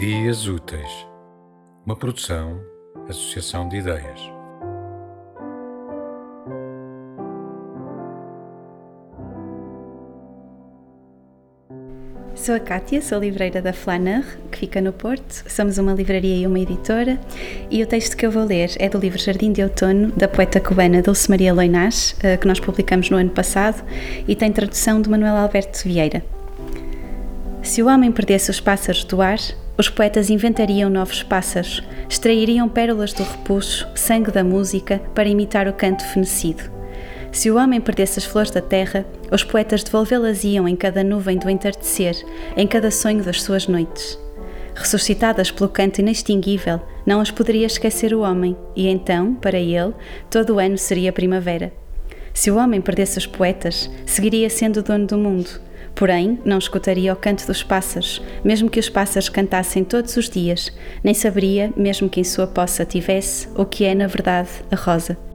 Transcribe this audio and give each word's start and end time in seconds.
Dias 0.00 0.46
Úteis, 0.46 1.06
uma 1.84 1.94
produção, 1.94 2.58
associação 3.06 3.68
de 3.68 3.76
ideias. 3.76 4.18
Sou 12.34 12.54
a 12.54 12.58
Kátia, 12.58 13.02
sou 13.02 13.18
livreira 13.18 13.60
da 13.60 13.74
Flaneur, 13.74 14.24
que 14.50 14.60
fica 14.60 14.80
no 14.80 14.90
Porto. 14.90 15.44
Somos 15.46 15.76
uma 15.76 15.92
livraria 15.92 16.34
e 16.34 16.46
uma 16.46 16.58
editora. 16.58 17.20
E 17.70 17.82
o 17.82 17.86
texto 17.86 18.16
que 18.16 18.24
eu 18.24 18.30
vou 18.30 18.44
ler 18.44 18.70
é 18.78 18.88
do 18.88 18.98
livro 18.98 19.18
Jardim 19.18 19.52
de 19.52 19.62
Outono, 19.62 20.12
da 20.12 20.26
poeta 20.26 20.60
cubana 20.60 21.02
Dulce 21.02 21.28
Maria 21.28 21.52
Loinás, 21.52 22.16
eh, 22.22 22.38
que 22.38 22.48
nós 22.48 22.58
publicamos 22.58 23.10
no 23.10 23.18
ano 23.18 23.28
passado, 23.28 23.84
e 24.26 24.34
tem 24.34 24.50
tradução 24.50 25.02
de 25.02 25.10
Manuel 25.10 25.36
Alberto 25.36 25.86
Vieira. 25.86 26.24
Se 27.62 27.82
o 27.82 27.88
homem 27.88 28.10
perdesse 28.10 28.50
os 28.50 28.60
pássaros 28.60 29.04
do 29.04 29.20
ar, 29.20 29.38
os 29.80 29.88
poetas 29.88 30.28
inventariam 30.28 30.90
novos 30.90 31.22
pássaros, 31.22 31.82
extrairiam 32.06 32.68
pérolas 32.68 33.14
do 33.14 33.22
repuxo, 33.22 33.88
sangue 33.94 34.30
da 34.30 34.44
música, 34.44 35.00
para 35.14 35.26
imitar 35.26 35.66
o 35.66 35.72
canto 35.72 36.04
fenecido. 36.04 36.64
Se 37.32 37.50
o 37.50 37.56
homem 37.56 37.80
perdesse 37.80 38.18
as 38.18 38.26
flores 38.26 38.50
da 38.50 38.60
terra, 38.60 39.06
os 39.32 39.42
poetas 39.42 39.82
devolvê-las-iam 39.82 40.68
em 40.68 40.76
cada 40.76 41.02
nuvem 41.02 41.38
do 41.38 41.48
entardecer, 41.48 42.14
em 42.58 42.66
cada 42.66 42.90
sonho 42.90 43.24
das 43.24 43.40
suas 43.40 43.66
noites. 43.66 44.18
Ressuscitadas 44.74 45.50
pelo 45.50 45.70
canto 45.70 46.02
inextinguível, 46.02 46.82
não 47.06 47.18
as 47.18 47.30
poderia 47.30 47.66
esquecer 47.66 48.12
o 48.12 48.20
homem, 48.20 48.54
e 48.76 48.86
então, 48.86 49.34
para 49.34 49.58
ele, 49.58 49.94
todo 50.30 50.56
o 50.56 50.58
ano 50.58 50.76
seria 50.76 51.10
primavera. 51.10 51.72
Se 52.34 52.50
o 52.50 52.58
homem 52.58 52.82
perdesse 52.82 53.16
os 53.16 53.26
poetas, 53.26 53.90
seguiria 54.04 54.50
sendo 54.50 54.82
dono 54.82 55.06
do 55.06 55.16
mundo. 55.16 55.69
Porém, 55.94 56.38
não 56.44 56.58
escutaria 56.58 57.12
o 57.12 57.16
canto 57.16 57.46
dos 57.46 57.62
pássaros, 57.62 58.22
mesmo 58.44 58.70
que 58.70 58.80
os 58.80 58.88
pássaros 58.88 59.28
cantassem 59.28 59.84
todos 59.84 60.16
os 60.16 60.28
dias, 60.28 60.72
nem 61.04 61.14
saberia, 61.14 61.72
mesmo 61.76 62.08
que 62.08 62.20
em 62.20 62.24
sua 62.24 62.46
poça 62.46 62.84
tivesse, 62.84 63.48
o 63.54 63.64
que 63.64 63.84
é, 63.84 63.94
na 63.94 64.06
verdade, 64.06 64.48
a 64.70 64.76
rosa. 64.76 65.29